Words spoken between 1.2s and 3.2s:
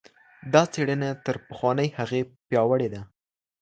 تر پخوانۍ هغې پیاوړې ده.